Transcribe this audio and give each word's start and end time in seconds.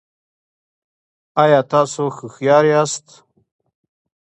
ایا 1.43 1.61
تاسو 1.71 2.03
هوښیار 2.17 2.65
یاست؟ 2.73 3.05